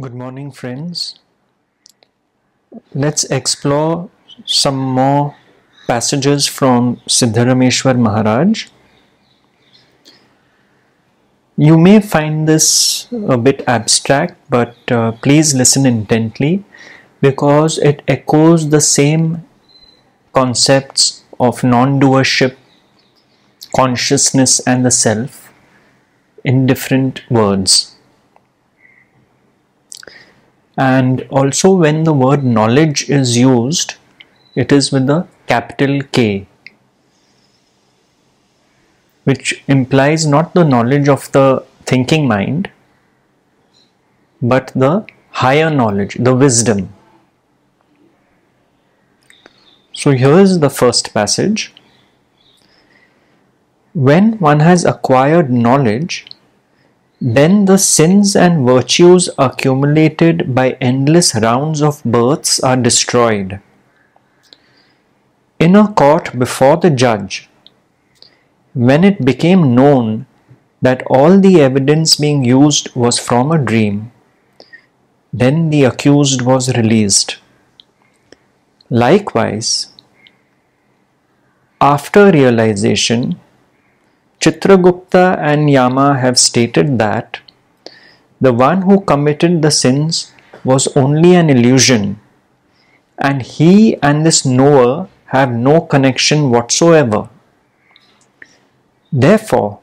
Good 0.00 0.14
morning, 0.14 0.52
friends. 0.52 1.18
Let's 2.94 3.24
explore 3.24 4.08
some 4.46 4.78
more 4.78 5.36
passages 5.86 6.46
from 6.46 6.96
Siddharameshwar 7.06 7.98
Maharaj. 7.98 8.68
You 11.58 11.76
may 11.76 12.00
find 12.00 12.48
this 12.48 13.06
a 13.12 13.36
bit 13.36 13.64
abstract, 13.66 14.40
but 14.48 14.74
uh, 14.90 15.12
please 15.12 15.52
listen 15.52 15.84
intently 15.84 16.64
because 17.20 17.76
it 17.76 18.00
echoes 18.08 18.70
the 18.70 18.80
same 18.80 19.46
concepts 20.32 21.22
of 21.38 21.62
non 21.62 22.00
doership, 22.00 22.56
consciousness, 23.76 24.58
and 24.60 24.86
the 24.86 24.90
self 24.90 25.52
in 26.42 26.64
different 26.64 27.30
words. 27.30 27.91
And 30.76 31.26
also, 31.30 31.74
when 31.74 32.04
the 32.04 32.14
word 32.14 32.42
knowledge 32.44 33.10
is 33.10 33.36
used, 33.36 33.94
it 34.54 34.72
is 34.72 34.90
with 34.90 35.08
a 35.10 35.26
capital 35.46 36.00
K, 36.12 36.46
which 39.24 39.62
implies 39.68 40.26
not 40.26 40.54
the 40.54 40.64
knowledge 40.64 41.08
of 41.08 41.30
the 41.32 41.64
thinking 41.84 42.26
mind, 42.26 42.70
but 44.40 44.72
the 44.74 45.06
higher 45.30 45.68
knowledge, 45.68 46.16
the 46.18 46.34
wisdom. 46.34 46.92
So, 49.92 50.12
here 50.12 50.38
is 50.38 50.60
the 50.60 50.70
first 50.70 51.12
passage. 51.12 51.74
When 53.92 54.38
one 54.38 54.60
has 54.60 54.86
acquired 54.86 55.50
knowledge, 55.50 56.24
then 57.24 57.66
the 57.66 57.78
sins 57.78 58.34
and 58.34 58.66
virtues 58.66 59.30
accumulated 59.38 60.52
by 60.56 60.70
endless 60.80 61.36
rounds 61.36 61.80
of 61.80 62.02
births 62.02 62.58
are 62.58 62.76
destroyed. 62.76 63.60
In 65.60 65.76
a 65.76 65.86
court 65.86 66.36
before 66.36 66.78
the 66.78 66.90
judge, 66.90 67.48
when 68.74 69.04
it 69.04 69.24
became 69.24 69.72
known 69.72 70.26
that 70.80 71.04
all 71.06 71.38
the 71.38 71.60
evidence 71.60 72.16
being 72.16 72.44
used 72.44 72.92
was 72.96 73.20
from 73.20 73.52
a 73.52 73.64
dream, 73.70 74.10
then 75.32 75.70
the 75.70 75.84
accused 75.84 76.42
was 76.42 76.76
released. 76.76 77.38
Likewise, 78.90 79.92
after 81.80 82.32
realization, 82.32 83.38
Chitragupta 84.42 85.38
and 85.38 85.70
Yama 85.70 86.18
have 86.18 86.36
stated 86.36 86.98
that 86.98 87.38
the 88.40 88.52
one 88.52 88.82
who 88.82 89.00
committed 89.00 89.62
the 89.62 89.70
sins 89.70 90.32
was 90.64 90.88
only 90.96 91.36
an 91.36 91.48
illusion, 91.48 92.18
and 93.18 93.42
he 93.42 93.96
and 94.02 94.26
this 94.26 94.44
knower 94.44 95.08
have 95.26 95.52
no 95.52 95.80
connection 95.80 96.50
whatsoever. 96.50 97.28
Therefore, 99.12 99.78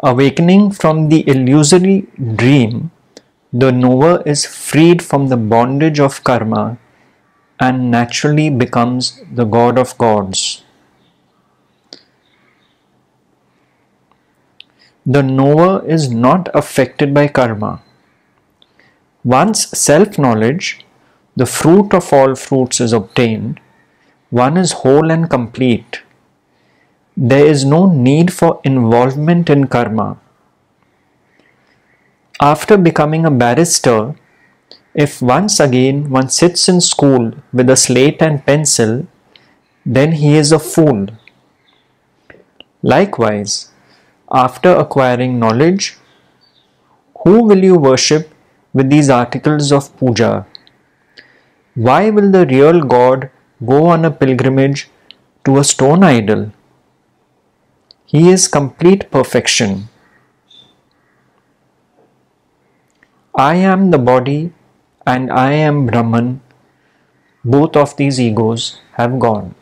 awakening 0.00 0.70
from 0.70 1.10
the 1.10 1.28
illusory 1.28 2.06
dream, 2.36 2.90
the 3.52 3.70
knower 3.70 4.22
is 4.24 4.46
freed 4.46 5.02
from 5.02 5.28
the 5.28 5.36
bondage 5.36 6.00
of 6.00 6.24
karma 6.24 6.78
and 7.60 7.90
naturally 7.90 8.48
becomes 8.48 9.20
the 9.30 9.44
God 9.44 9.78
of 9.78 9.98
gods. 9.98 10.64
The 15.06 15.22
knower 15.22 15.84
is 15.86 16.10
not 16.10 16.48
affected 16.54 17.12
by 17.12 17.28
karma. 17.28 17.82
Once 19.22 19.66
self 19.78 20.18
knowledge, 20.18 20.84
the 21.36 21.46
fruit 21.46 21.92
of 21.92 22.12
all 22.12 22.34
fruits, 22.34 22.80
is 22.80 22.92
obtained, 22.92 23.60
one 24.30 24.56
is 24.56 24.72
whole 24.72 25.10
and 25.10 25.28
complete. 25.28 26.02
There 27.16 27.46
is 27.46 27.64
no 27.64 27.86
need 27.86 28.32
for 28.32 28.60
involvement 28.64 29.50
in 29.50 29.66
karma. 29.66 30.18
After 32.40 32.76
becoming 32.76 33.24
a 33.24 33.30
barrister, 33.30 34.16
if 34.94 35.20
once 35.20 35.60
again 35.60 36.10
one 36.10 36.28
sits 36.28 36.68
in 36.68 36.80
school 36.80 37.32
with 37.52 37.68
a 37.68 37.76
slate 37.76 38.22
and 38.22 38.44
pencil, 38.44 39.06
then 39.84 40.12
he 40.12 40.34
is 40.34 40.50
a 40.50 40.58
fool. 40.58 41.06
Likewise, 42.82 43.70
after 44.34 44.70
acquiring 44.74 45.38
knowledge, 45.38 45.96
who 47.22 47.44
will 47.44 47.62
you 47.62 47.78
worship 47.78 48.34
with 48.72 48.90
these 48.90 49.08
articles 49.08 49.70
of 49.70 49.96
puja? 49.96 50.44
Why 51.74 52.10
will 52.10 52.30
the 52.32 52.44
real 52.46 52.82
God 52.82 53.30
go 53.64 53.86
on 53.86 54.04
a 54.04 54.10
pilgrimage 54.10 54.90
to 55.44 55.58
a 55.58 55.64
stone 55.64 56.02
idol? 56.02 56.52
He 58.06 58.28
is 58.30 58.48
complete 58.48 59.10
perfection. 59.10 59.88
I 63.34 63.54
am 63.54 63.90
the 63.90 63.98
body 63.98 64.52
and 65.06 65.32
I 65.32 65.52
am 65.52 65.86
Brahman. 65.86 66.40
Both 67.44 67.76
of 67.76 67.96
these 67.96 68.20
egos 68.20 68.80
have 68.92 69.18
gone. 69.18 69.54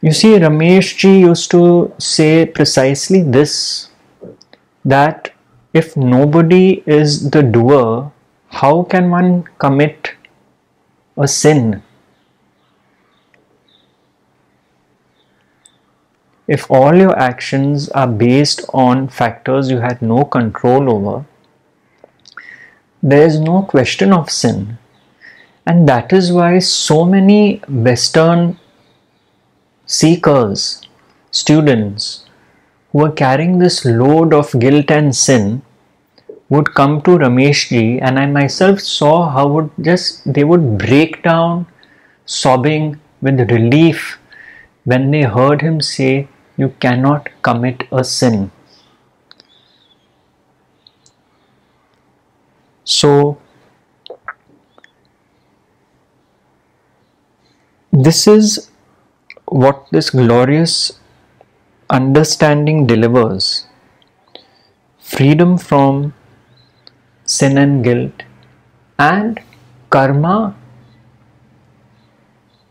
You 0.00 0.12
see, 0.12 0.38
Ramesh 0.38 0.96
ji 0.96 1.20
used 1.20 1.50
to 1.50 1.92
say 1.98 2.46
precisely 2.46 3.22
this 3.22 3.88
that 4.84 5.32
if 5.72 5.96
nobody 5.96 6.84
is 6.86 7.30
the 7.30 7.42
doer, 7.42 8.12
how 8.48 8.84
can 8.84 9.10
one 9.10 9.42
commit 9.58 10.14
a 11.16 11.26
sin? 11.26 11.82
If 16.46 16.70
all 16.70 16.94
your 16.94 17.18
actions 17.18 17.88
are 17.88 18.06
based 18.06 18.62
on 18.72 19.08
factors 19.08 19.68
you 19.68 19.78
had 19.78 20.00
no 20.00 20.24
control 20.24 20.90
over, 20.90 21.26
there 23.02 23.26
is 23.26 23.40
no 23.40 23.62
question 23.62 24.12
of 24.12 24.30
sin. 24.30 24.78
And 25.66 25.88
that 25.88 26.12
is 26.12 26.32
why 26.32 26.60
so 26.60 27.04
many 27.04 27.58
Western 27.68 28.58
seekers, 29.88 30.82
students 31.30 32.26
who 32.92 33.04
are 33.06 33.12
carrying 33.12 33.58
this 33.58 33.84
load 33.84 34.34
of 34.34 34.52
guilt 34.60 34.90
and 34.90 35.16
sin 35.16 35.62
would 36.50 36.74
come 36.74 37.00
to 37.02 37.12
Rameshji 37.22 37.98
and 38.02 38.18
I 38.18 38.26
myself 38.26 38.80
saw 38.80 39.30
how 39.30 39.48
would 39.48 39.70
just 39.80 40.30
they 40.32 40.44
would 40.44 40.78
break 40.78 41.22
down 41.22 41.66
sobbing 42.26 43.00
with 43.22 43.50
relief 43.50 44.18
when 44.84 45.10
they 45.10 45.22
heard 45.22 45.62
him 45.62 45.80
say 45.80 46.28
you 46.58 46.68
cannot 46.80 47.28
commit 47.42 47.84
a 47.90 48.04
sin. 48.04 48.50
So 52.84 53.38
this 57.92 58.26
is 58.26 58.67
what 59.50 59.86
this 59.90 60.10
glorious 60.10 61.00
understanding 61.90 62.86
delivers. 62.86 63.66
Freedom 64.98 65.56
from 65.56 66.14
sin 67.24 67.58
and 67.58 67.82
guilt 67.82 68.22
and 68.98 69.40
karma 69.90 70.54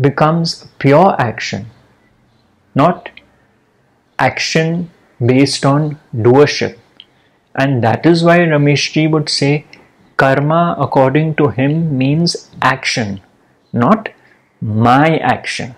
becomes 0.00 0.68
pure 0.78 1.14
action 1.18 1.66
not 2.74 3.10
action 4.18 4.90
based 5.24 5.64
on 5.66 5.98
doership. 6.14 6.78
And 7.54 7.82
that 7.82 8.06
is 8.06 8.22
why 8.22 8.38
rameshji 8.40 9.10
would 9.10 9.28
say 9.28 9.64
karma 10.16 10.76
according 10.78 11.34
to 11.36 11.48
him 11.48 11.96
means 11.96 12.50
action 12.60 13.20
not 13.72 14.08
my 14.60 15.16
action 15.18 15.74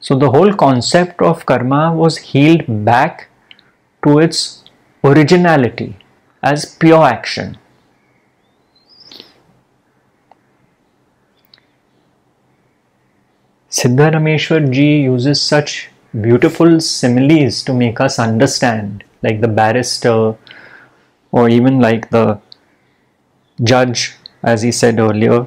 so 0.00 0.16
the 0.16 0.30
whole 0.30 0.52
concept 0.52 1.20
of 1.20 1.44
karma 1.46 1.92
was 1.92 2.18
healed 2.18 2.84
back 2.84 3.28
to 4.04 4.18
its 4.18 4.64
originality 5.04 5.96
as 6.42 6.64
pure 6.76 7.04
action. 7.04 7.58
Siddharameshwar 13.70 14.72
ji 14.72 15.02
uses 15.02 15.40
such 15.40 15.90
beautiful 16.20 16.80
similes 16.80 17.62
to 17.64 17.74
make 17.74 18.00
us 18.00 18.18
understand, 18.18 19.04
like 19.22 19.40
the 19.40 19.48
barrister, 19.48 20.36
or 21.32 21.48
even 21.48 21.78
like 21.80 22.08
the 22.10 22.40
judge, 23.62 24.14
as 24.42 24.62
he 24.62 24.72
said 24.72 24.98
earlier, 24.98 25.46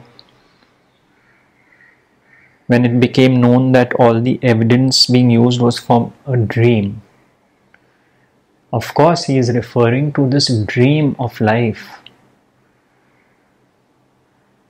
when 2.71 2.85
it 2.85 2.99
became 3.01 3.41
known 3.41 3.73
that 3.73 3.93
all 3.95 4.21
the 4.21 4.39
evidence 4.41 5.05
being 5.07 5.29
used 5.29 5.59
was 5.59 5.77
from 5.77 6.13
a 6.25 6.37
dream. 6.37 7.01
Of 8.71 8.93
course, 8.93 9.25
he 9.25 9.37
is 9.37 9.51
referring 9.53 10.13
to 10.13 10.29
this 10.29 10.47
dream 10.73 11.15
of 11.19 11.41
life. 11.41 11.99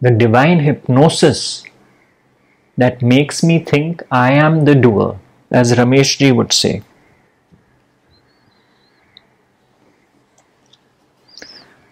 The 0.02 0.10
divine 0.10 0.62
hypnosis 0.62 1.64
that 2.76 3.04
makes 3.04 3.44
me 3.44 3.60
think 3.60 4.02
I 4.10 4.32
am 4.34 4.66
the 4.66 4.74
doer, 4.74 5.20
as 5.52 5.74
Rameshji 5.74 6.36
would 6.36 6.52
say. 6.54 6.82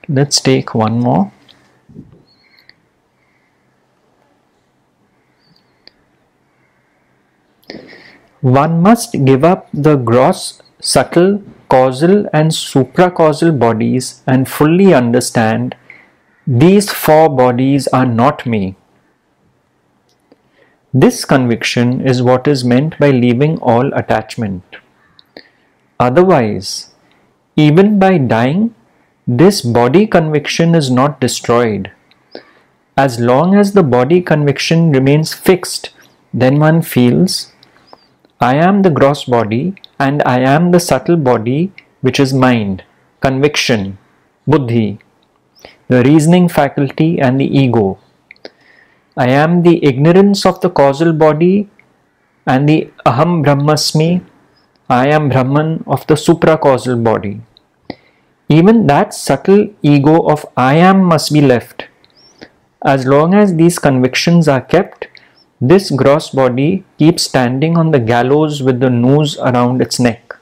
Let's 0.08 0.42
take 0.42 0.74
one 0.74 1.00
more. 1.00 1.32
One 8.42 8.82
must 8.82 9.26
give 9.26 9.44
up 9.44 9.68
the 9.74 9.96
gross, 9.98 10.62
subtle, 10.80 11.44
causal, 11.70 12.26
and 12.32 12.52
supracausal 12.52 13.58
bodies 13.60 14.22
and 14.26 14.48
fully 14.48 14.94
understand 14.94 15.76
these 16.48 16.90
four 16.92 17.30
bodies 17.30 17.88
are 17.90 18.06
not 18.06 18.46
me. 18.46 18.76
This 20.94 21.26
conviction 21.26 22.02
is 22.08 22.24
what 22.24 22.48
is 22.48 22.64
meant 22.64 22.98
by 22.98 23.12
leaving 23.12 23.60
all 23.60 23.94
attachment. 23.94 24.64
Otherwise, 26.00 26.92
even 27.56 28.00
by 28.00 28.18
dying, 28.18 28.74
this 29.28 29.62
body 29.62 30.08
conviction 30.08 30.74
is 30.74 30.90
not 30.90 31.20
destroyed. 31.20 31.92
As 32.98 33.20
long 33.20 33.54
as 33.54 33.74
the 33.74 33.84
body 33.84 34.22
conviction 34.22 34.92
remains 34.92 35.34
fixed, 35.34 35.92
then 36.34 36.58
one 36.58 36.82
feels 36.82 37.52
I 38.42 38.56
am 38.56 38.84
the 38.84 38.90
gross 38.90 39.26
body 39.26 39.76
and 40.00 40.24
I 40.26 40.40
am 40.40 40.72
the 40.72 40.80
subtle 40.80 41.18
body 41.18 41.74
which 42.00 42.22
is 42.22 42.34
mind, 42.34 42.84
conviction, 43.20 43.98
buddhi, 44.48 45.00
the 45.90 46.04
reasoning 46.04 46.48
faculty 46.48 47.20
and 47.20 47.40
the 47.40 47.46
ego. 47.46 48.00
I 49.18 49.28
am 49.28 49.64
the 49.64 49.84
ignorance 49.84 50.46
of 50.46 50.62
the 50.62 50.70
causal 50.70 51.12
body 51.12 51.70
and 52.48 52.70
the 52.70 52.90
aham 53.06 53.44
brahmasmi, 53.44 54.24
I 54.90 55.08
am 55.10 55.28
Brahman 55.30 55.84
of 55.86 56.08
the 56.08 56.14
supracausal 56.14 57.04
body. 57.04 57.42
Even 58.48 58.88
that 58.88 59.14
subtle 59.14 59.68
ego 59.84 60.26
of 60.28 60.46
I 60.56 60.76
am 60.76 61.04
must 61.04 61.34
be 61.34 61.42
left. 61.42 61.88
As 62.86 63.06
long 63.06 63.34
as 63.34 63.56
these 63.56 63.78
convictions 63.78 64.48
are 64.48 64.62
kept, 64.62 65.08
this 65.62 65.92
gross 65.92 66.30
body 66.30 66.84
keeps 66.98 67.24
standing 67.24 67.78
on 67.78 67.92
the 67.92 68.00
gallows 68.00 68.64
with 68.64 68.80
the 68.80 68.90
noose 68.90 69.38
around 69.40 69.82
its 69.82 70.00
neck. 70.00 70.36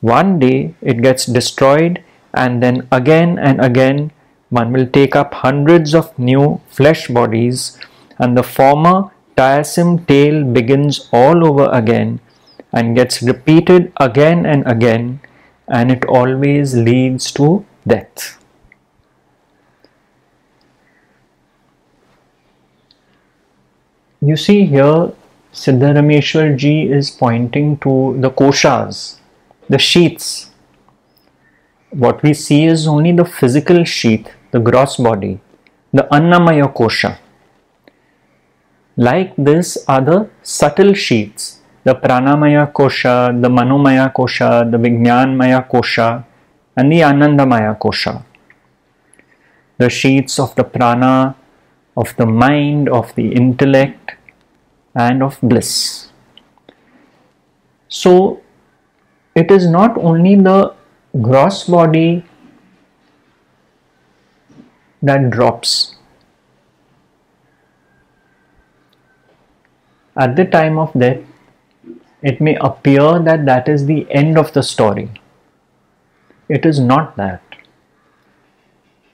One 0.00 0.38
day 0.38 0.74
it 0.82 1.02
gets 1.02 1.26
destroyed, 1.26 2.02
and 2.34 2.62
then 2.62 2.86
again 2.92 3.38
and 3.38 3.60
again 3.60 4.10
one 4.50 4.72
will 4.72 4.86
take 4.86 5.14
up 5.14 5.34
hundreds 5.34 5.94
of 5.94 6.18
new 6.18 6.60
flesh 6.68 7.08
bodies, 7.08 7.78
and 8.18 8.36
the 8.36 8.42
former 8.42 9.10
tiresome 9.36 10.04
tale 10.06 10.44
begins 10.44 11.08
all 11.12 11.46
over 11.46 11.68
again 11.70 12.20
and 12.72 12.96
gets 12.96 13.22
repeated 13.22 13.92
again 14.00 14.46
and 14.46 14.66
again, 14.66 15.20
and 15.68 15.90
it 15.92 16.04
always 16.06 16.74
leads 16.74 17.30
to 17.32 17.64
death. 17.86 18.37
You 24.20 24.36
see 24.36 24.66
here, 24.66 25.12
Siddharameshwar 25.52 26.56
ji 26.58 26.90
is 26.90 27.08
pointing 27.08 27.76
to 27.78 28.16
the 28.18 28.30
koshas, 28.30 29.18
the 29.68 29.78
sheaths. 29.78 30.50
What 31.90 32.24
we 32.24 32.34
see 32.34 32.64
is 32.64 32.88
only 32.88 33.12
the 33.12 33.24
physical 33.24 33.84
sheath, 33.84 34.28
the 34.50 34.58
gross 34.58 34.96
body, 34.96 35.38
the 35.92 36.08
Annamaya 36.10 36.74
kosha. 36.74 37.18
Like 38.96 39.36
this 39.36 39.84
are 39.86 40.00
the 40.00 40.28
subtle 40.42 40.94
sheaths, 40.94 41.60
the 41.84 41.94
Pranamaya 41.94 42.72
kosha, 42.72 43.40
the 43.40 43.48
Manomaya 43.48 44.12
kosha, 44.12 44.68
the 44.68 44.78
Vijnanmaya 44.78 45.70
kosha, 45.70 46.24
and 46.76 46.90
the 46.90 47.02
Anandamaya 47.02 47.78
kosha. 47.78 48.24
The 49.76 49.88
sheaths 49.88 50.40
of 50.40 50.56
the 50.56 50.64
prana, 50.64 51.36
of 52.02 52.14
the 52.16 52.26
mind, 52.26 52.88
of 52.88 53.12
the 53.16 53.28
intellect, 53.42 54.12
and 54.94 55.22
of 55.22 55.38
bliss. 55.42 56.10
So, 57.88 58.40
it 59.34 59.50
is 59.50 59.66
not 59.66 59.98
only 59.98 60.34
the 60.36 60.74
gross 61.22 61.64
body 61.64 62.24
that 65.02 65.30
drops. 65.30 65.96
At 70.16 70.36
the 70.36 70.44
time 70.44 70.78
of 70.78 70.92
death, 70.92 71.18
it 72.22 72.40
may 72.40 72.56
appear 72.56 73.18
that 73.30 73.44
that 73.46 73.68
is 73.68 73.86
the 73.86 74.06
end 74.10 74.38
of 74.38 74.52
the 74.52 74.62
story. 74.62 75.10
It 76.48 76.64
is 76.66 76.80
not 76.80 77.16
that. 77.16 77.42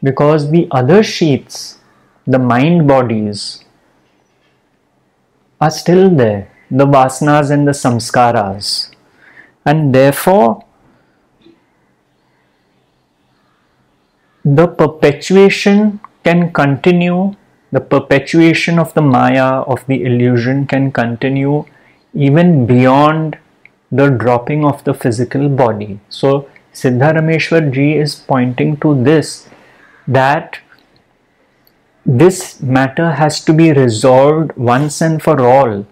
Because 0.02 0.50
the 0.50 0.66
other 0.70 1.02
sheaths 1.02 1.78
the 2.26 2.38
mind 2.38 2.86
bodies 2.88 3.64
are 5.60 5.70
still 5.70 6.10
there, 6.10 6.50
the 6.70 6.86
vasanas 6.86 7.50
and 7.50 7.66
the 7.66 7.72
samskaras, 7.72 8.90
and 9.64 9.94
therefore 9.94 10.64
the 14.44 14.66
perpetuation 14.66 16.00
can 16.22 16.52
continue, 16.52 17.34
the 17.72 17.80
perpetuation 17.80 18.78
of 18.78 18.92
the 18.94 19.02
maya, 19.02 19.62
of 19.62 19.86
the 19.86 20.04
illusion 20.04 20.66
can 20.66 20.90
continue 20.92 21.64
even 22.14 22.66
beyond 22.66 23.38
the 23.90 24.08
dropping 24.08 24.64
of 24.64 24.82
the 24.84 24.94
physical 24.94 25.48
body. 25.48 25.98
So, 26.08 26.48
Siddharameshwar 26.72 27.72
ji 27.72 27.96
is 27.96 28.14
pointing 28.16 28.76
to 28.78 28.94
this 29.04 29.48
that 30.08 30.58
this 32.06 32.60
matter 32.60 33.12
has 33.12 33.42
to 33.44 33.52
be 33.52 33.72
resolved 33.72 34.52
once 34.56 35.00
and 35.00 35.22
for 35.22 35.40
all, 35.40 35.86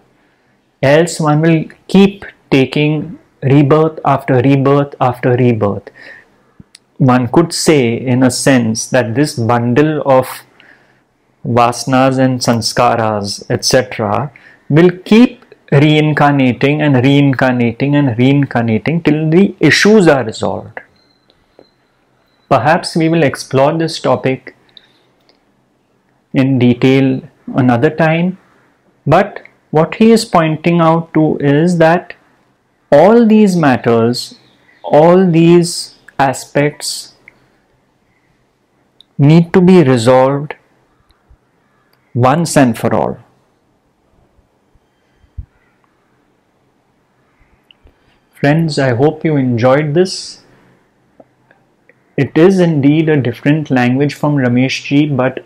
else 0.81 1.19
one 1.19 1.41
will 1.41 1.65
keep 1.87 2.25
taking 2.51 3.17
rebirth 3.41 3.99
after 4.05 4.35
rebirth 4.41 4.93
after 5.01 5.35
rebirth. 5.35 5.89
One 6.97 7.27
could 7.27 7.51
say, 7.51 7.97
in 7.97 8.23
a 8.23 8.31
sense, 8.31 8.89
that 8.89 9.15
this 9.15 9.35
bundle 9.35 10.01
of 10.05 10.27
vasanas 11.45 12.19
and 12.19 12.39
sanskaras, 12.39 13.49
etc., 13.49 14.31
will 14.69 14.91
keep 15.03 15.43
reincarnating 15.71 16.81
and 16.81 17.03
reincarnating 17.03 17.95
and 17.95 18.17
reincarnating 18.17 19.01
till 19.01 19.29
the 19.29 19.55
issues 19.59 20.07
are 20.07 20.23
resolved. 20.23 20.79
Perhaps 22.47 22.95
we 22.95 23.09
will 23.09 23.23
explore 23.23 23.75
this 23.77 23.99
topic 23.99 24.55
in 26.33 26.59
detail 26.59 27.21
another 27.55 27.89
time. 27.89 28.37
But 29.05 29.43
what 29.71 29.95
he 29.95 30.11
is 30.11 30.25
pointing 30.25 30.81
out 30.81 31.13
to 31.13 31.37
is 31.39 31.77
that 31.77 32.13
all 32.91 33.25
these 33.25 33.55
matters, 33.55 34.35
all 34.83 35.29
these 35.29 35.95
aspects 36.19 37.15
need 39.17 39.53
to 39.53 39.61
be 39.61 39.83
resolved 39.83 40.55
once 42.13 42.55
and 42.55 42.77
for 42.77 42.93
all. 42.93 43.17
Friends, 48.33 48.77
I 48.77 48.93
hope 48.93 49.23
you 49.23 49.37
enjoyed 49.37 49.93
this. 49.93 50.43
It 52.17 52.37
is 52.37 52.59
indeed 52.59 53.09
a 53.09 53.19
different 53.19 53.71
language 53.71 54.13
from 54.13 54.35
Rameshji, 54.35 55.15
but 55.15 55.45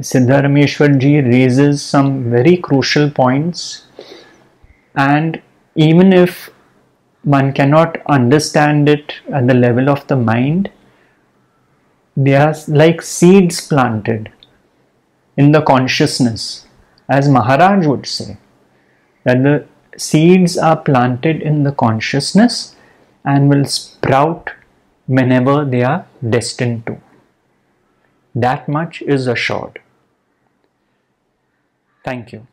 Siddharameshwarji 0.00 1.26
raises 1.26 1.82
some 1.82 2.30
very 2.30 2.58
crucial 2.58 3.10
points, 3.10 3.86
and 4.94 5.40
even 5.74 6.12
if 6.12 6.50
one 7.22 7.52
cannot 7.52 7.98
understand 8.06 8.88
it 8.88 9.14
at 9.32 9.46
the 9.46 9.54
level 9.54 9.88
of 9.88 10.06
the 10.06 10.16
mind, 10.16 10.70
they 12.16 12.36
are 12.36 12.54
like 12.68 13.00
seeds 13.02 13.66
planted 13.66 14.30
in 15.36 15.52
the 15.52 15.62
consciousness, 15.62 16.66
as 17.08 17.28
Maharaj 17.28 17.86
would 17.86 18.06
say, 18.06 18.36
that 19.24 19.42
the 19.42 19.66
seeds 19.98 20.56
are 20.58 20.76
planted 20.76 21.42
in 21.42 21.62
the 21.62 21.72
consciousness 21.72 22.76
and 23.24 23.48
will 23.48 23.64
sprout 23.64 24.50
whenever 25.06 25.64
they 25.64 25.82
are 25.82 26.06
destined 26.28 26.86
to. 26.86 27.00
That 28.34 28.68
much 28.68 29.02
is 29.02 29.26
assured. 29.26 29.80
Thank 32.06 32.32
you. 32.32 32.46